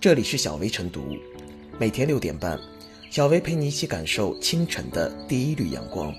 [0.00, 1.14] 这里是小薇晨读，
[1.78, 2.58] 每天六点半，
[3.10, 6.10] 小薇陪你一起感受清晨的第一缕阳光。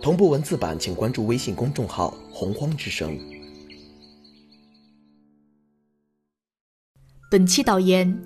[0.00, 3.18] 同步文字版，请关注微信公众号“洪荒之声”。
[7.28, 8.16] 本期导言：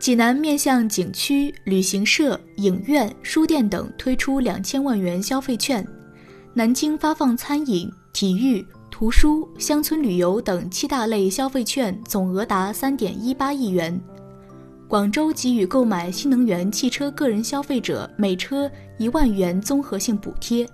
[0.00, 5.84] 济南面向景区、旅行社、影院、书店等推出两千万元消费券；
[6.52, 8.66] 南京发放餐饮、体育。
[8.90, 13.98] 图书、乡村旅游等七大类消费券总额达三点一八亿元。
[14.92, 20.68] 广州给予购买新能源汽车个人消费者每车一万元综合性补贴。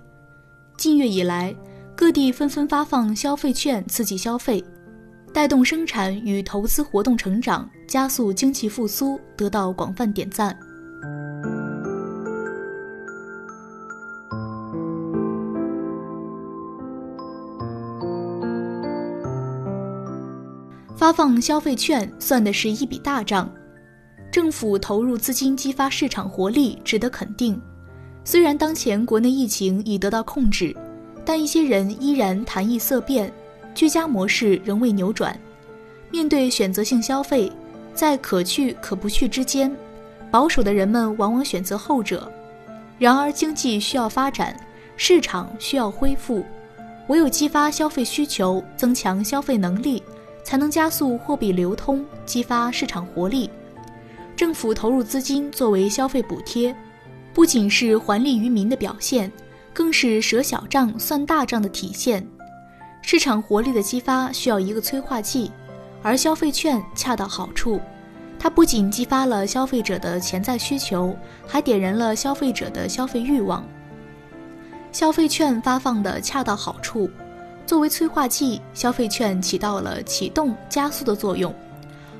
[0.75, 1.55] 近月以来，
[1.95, 4.61] 各地纷纷发放消费券刺激消费，
[5.33, 10.53] 带动生产与投资活动成长，加速经济复苏，得到广泛点赞。
[20.97, 23.49] 发放消费券算的是一笔大账，
[24.31, 27.59] 政府投入资金激发市场活力，值得肯定。
[28.23, 30.75] 虽然当前国内疫情已得到控制，
[31.25, 33.33] 但一些人依然谈疫色变，
[33.73, 35.39] 居家模式仍未扭转。
[36.11, 37.51] 面对选择性消费，
[37.93, 39.75] 在可去可不去之间，
[40.29, 42.31] 保守的人们往往选择后者。
[42.99, 44.55] 然而，经济需要发展，
[44.95, 46.45] 市场需要恢复，
[47.07, 50.03] 唯有激发消费需求，增强消费能力。
[50.41, 53.47] 才能加速货币流通，激发市场活力。
[54.39, 56.73] 政府投入资金作为消费补贴，
[57.33, 59.29] 不仅是还利于民的表现，
[59.73, 62.25] 更是舍小账算大账的体现。
[63.01, 65.51] 市场活力的激发需要一个催化剂，
[66.01, 67.81] 而消费券恰到好处。
[68.39, 71.13] 它不仅激发了消费者的潜在需求，
[71.45, 73.61] 还点燃了消费者的消费欲望。
[74.93, 77.09] 消费券发放的恰到好处。
[77.65, 81.53] 作为催化剂，消费券起到了启动、加速的作用。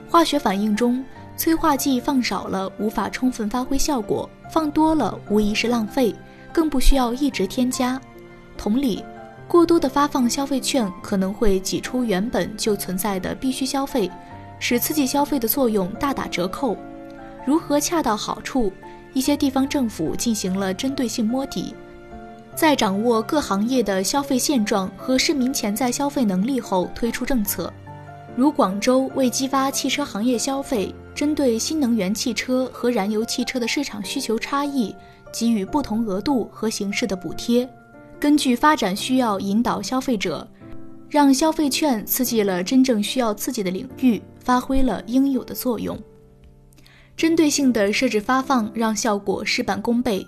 [0.10, 1.02] 化学反应中，
[1.40, 6.14] 催化剂放少了无法充分发挥效果，放多了无疑是浪费，
[6.52, 8.00] 更不需要一直添加。
[8.58, 9.02] 同理，
[9.48, 14.12] 过多的发放消费券可能会挤出原本就存在的必须消费，
[14.60, 16.76] 使刺激消费的作用大打折扣。
[17.48, 18.70] 如何恰到好处？
[19.14, 21.74] 一些地方政府进行了针对性摸底。
[22.54, 27.72] 在掌握各行业的消费现状和市民潜在消费能力后，推出政策，
[28.36, 34.96] 如广州为激发汽车行业消费，针对新能源汽车和燃油汽车的市场需求差异，
[35.34, 37.70] 给予不同额度和形式的补贴，
[38.18, 40.50] 根据发展需要引导消费者，
[41.10, 46.00] 让消费券刺激了真正需要刺激的领域，发挥了应有的作用。
[47.18, 50.26] 针对性的设置发放，让效果事半功倍。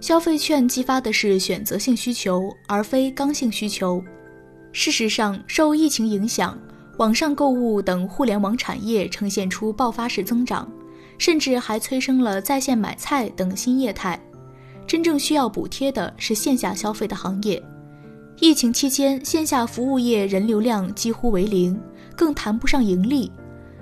[0.00, 4.02] 消费券激发的是选择性需求，而非刚性需求。
[4.72, 6.58] 事实上，受疫情影响，
[6.98, 10.70] 网上购物等互联网产业呈现出爆发式增长，
[11.18, 14.18] 甚至还催生了在线买菜等新业态。
[14.86, 17.62] 真正需要补贴的是线下消费的行业。
[18.38, 21.78] 疫情期间，线下服务业人流量几乎为零，
[22.14, 23.30] 更谈不上盈利。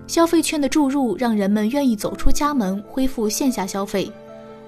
[0.06, 4.10] 消费券的注入，让人们愿意走出家门，恢复线下消费。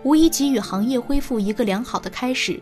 [0.03, 2.61] 无疑给予行业恢复一个良好的开始。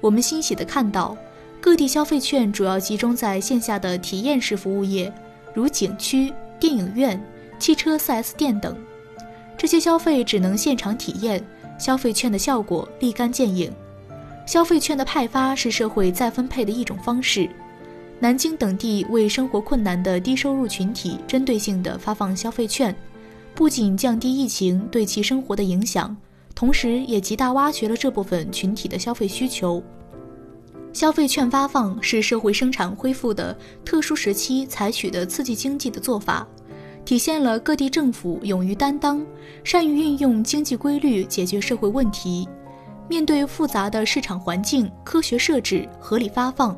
[0.00, 1.16] 我们欣喜地看到，
[1.60, 5.12] 各地消费券主要集中在线下的体验式服务业，
[5.52, 7.20] 如景区、电影院、
[7.58, 8.76] 汽车 4S 店等。
[9.56, 11.44] 这些消费只能现场体验，
[11.76, 13.72] 消费券的效果立竿见影。
[14.46, 17.48] 消费券的派发是社会再分配的一种方式。
[18.20, 22.94] 南京等地为生活困难的低收入群体针对性地发放消费券，
[23.54, 26.16] 不仅降低疫情对其生活的影响。
[26.54, 29.82] 同时，也极大挖掘了这部分群体的消费需求。
[30.92, 36.46] 消费券发放是社会生产恢复的特殊时期采取的刺激经济的做法，
[37.04, 39.24] 体现了各地政府勇于担当、
[39.62, 42.48] 善于运用经济规律解决社会问题。
[43.08, 46.76] 面对复杂的市场环境，科学设置、合理发放，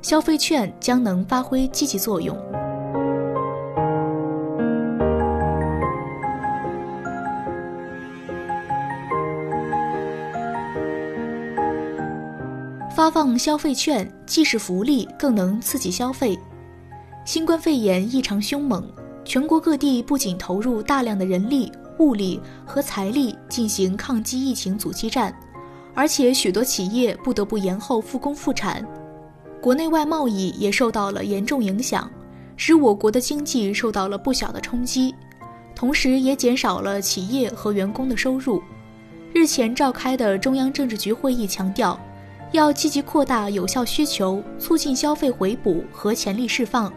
[0.00, 2.36] 消费券将能发挥积极作用。
[13.06, 16.36] 发放消费券既是福利，更能刺激消费。
[17.24, 18.84] 新冠肺炎异常凶猛，
[19.24, 21.70] 全国各地不仅投入大量的人力、
[22.00, 25.32] 物力和财力进行抗击疫情阻击战，
[25.94, 28.84] 而且许多企业不得不延后复工复产，
[29.60, 32.10] 国内外贸易也受到了严重影响，
[32.56, 35.14] 使我国的经济受到了不小的冲击，
[35.76, 38.60] 同时也减少了企业和员工的收入。
[39.32, 41.96] 日前召开的中央政治局会议强调。
[42.56, 46.92] 要积极扩大有效需求，促进消费回补和潜力释放。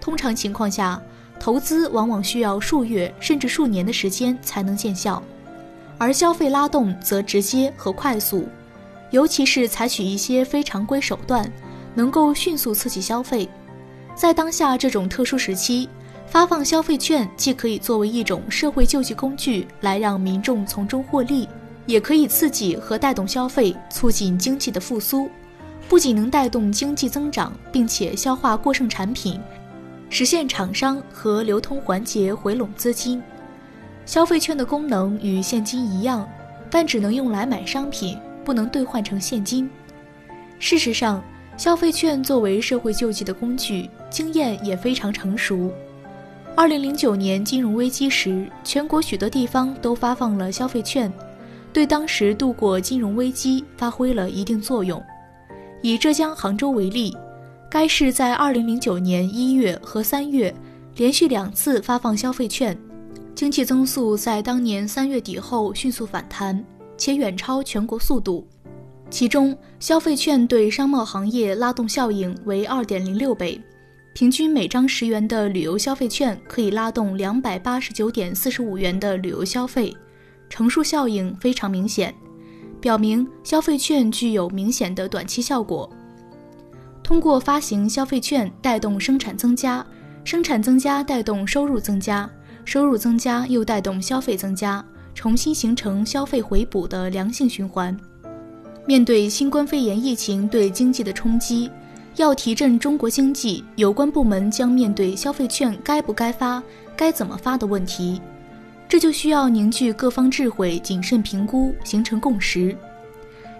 [0.00, 1.00] 通常情况下，
[1.38, 5.22] 投资往往需要数月甚至数年的时间才能见效，
[5.98, 8.48] 而消费拉动则直接和快速，
[9.10, 11.50] 尤其是采取一些非常规手段，
[11.94, 13.48] 能够迅速刺激消费。
[14.14, 15.88] 在当下这种特殊时期，
[16.26, 21.48] 发放消费券既可以作为一种社会救济工具来让民众从中获利，
[21.86, 25.28] 也可以刺激和带动消费，促进经济的复苏。
[25.88, 29.38] 不仅能带动经济增长，并且消化过剩产品，
[30.08, 33.22] 实现厂商和流通环节回笼资金。
[34.06, 36.28] 消费券的功能与现金一样，
[36.70, 39.68] 但只能用来买商品，不能兑换成现金。
[40.58, 41.22] 事实上，
[41.56, 45.70] 消费券作为社会救济的工具，经验也非常成熟。
[46.56, 51.12] 二零零九年金融危机时，全国许多地方都发放了消费券，
[51.74, 55.02] 对当时度过金融危机发挥了一定作用。
[55.82, 57.14] 以浙江杭州为例，
[57.68, 60.54] 该市在二零零九年一月和三月
[60.96, 62.78] 连续两次发放消费券，
[63.34, 66.64] 经济增速在当年三月底后迅速反弹，
[66.96, 68.46] 且远超全国速度。
[69.10, 73.60] 其中，消费券对商贸行业拉动效应为二点零六倍，
[74.14, 79.94] 平均每张十元的旅游消费券可以拉动两百八十九点四十五元的旅游消费，
[80.54, 82.14] 乘数效应非常明显。
[82.80, 85.90] 表明消费券具有明显的短期效果。
[87.02, 89.84] 通过发行消费券带动生产增加，
[90.22, 92.30] 生产增加带动收入增加，
[92.64, 97.96] 收入增加又带动消费增加，重新形成消费回补的良性循环。
[98.86, 101.68] 面对新冠肺炎疫情对经济的冲击，
[102.14, 106.62] 要提振中国经济，有关部门将面对消费券该不该发、
[106.96, 108.20] 该怎么发的问题。
[108.88, 112.76] 这就需要凝聚各方智慧，谨慎评估，形成共识。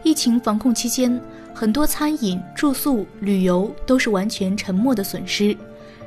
[0.02, 1.20] 疫情防控期间，
[1.54, 5.56] 很多餐饮、住宿、旅游都是完全沉默的损失。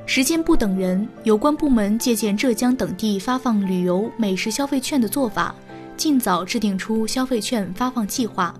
[0.05, 5.53] 时间不等人，有关部门借鉴浙江等地发放旅游、美食消费券的做法，
[5.97, 8.53] 尽早制定出消费券发放计划。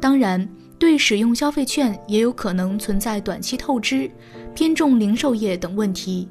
[0.00, 0.48] 当然，
[0.78, 4.10] 对使用消费券也有可能存在短期透支、
[4.54, 6.26] 偏重零售业等问题，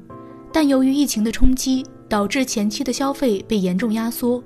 [0.52, 1.86] 但由于疫情的冲击。
[2.10, 4.42] 导致前期的消费被严重压缩，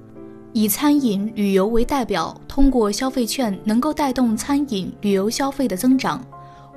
[0.53, 6.23] 以餐饮、旅游为代表，通过消费券能够带动餐饮、旅游消费的增长，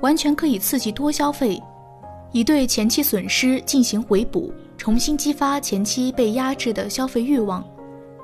[0.00, 1.62] 完全可以刺激多消费，
[2.32, 7.62] 以对前期损失进行回补，重新激发前期被压制的消费欲望。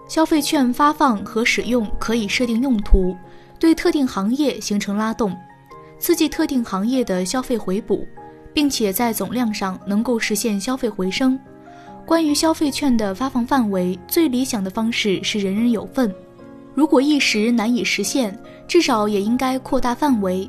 [0.08, 3.14] 消费券发放和使用可以设定用途，
[3.60, 5.36] 对特定行业形成拉动，
[5.98, 8.06] 刺激特定行业的消费回补，
[8.54, 11.38] 并且在总量上能够实现消费回升。
[12.06, 16.14] 关于消费券的发放范围，最理想的方式是人人有份。
[16.74, 20.48] 如果一时难以实现，至少也应该扩大范围，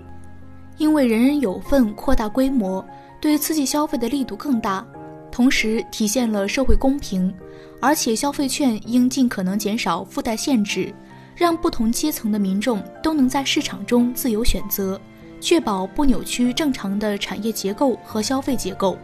[0.77, 2.85] 因为人人有份扩大规模，
[3.21, 4.85] 对刺激消费的力度更大，
[5.31, 7.33] 同时体现了社会公平。
[7.81, 10.93] 而且消费券应尽可能减少附带限制，
[11.35, 14.99] 让不同阶层的民众都能在市场中自由选择，
[15.39, 18.97] 确保不扭曲正常的产业结构和消费结构。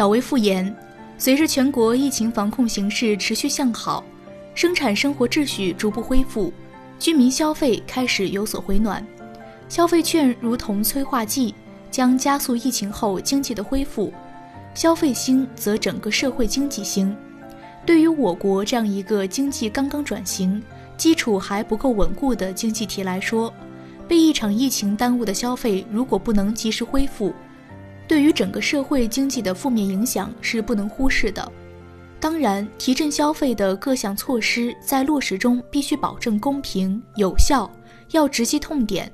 [0.00, 0.74] 小微复言，
[1.18, 4.02] 随着全国疫情防控形势持续向好，
[4.54, 6.50] 生产生活秩序逐步恢复，
[6.98, 9.06] 居民消费开始有所回暖，
[9.68, 11.54] 消费券如同催化剂，
[11.90, 14.10] 将加速疫情后经济的恢复。
[14.72, 17.14] 消费兴，则整个社会经济兴。
[17.84, 20.62] 对于我国这样一个经济刚刚转型、
[20.96, 23.52] 基础还不够稳固的经济体来说，
[24.08, 27.34] 被一场疫情耽误的消费，如果不能及时恢复，
[28.10, 31.52] 对于整个社会经济的负面影响是不能忽视的。
[32.18, 37.70] 当然，提振消费的各项措施在落实中必须保证公平有效，
[38.10, 39.08] 要直击痛点，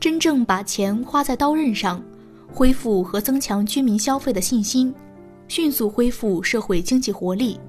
[0.00, 2.02] 真正把钱花在刀刃上，
[2.52, 4.92] 恢复和增强居民消费的信心，
[5.46, 7.60] 迅速恢复社会经济活力。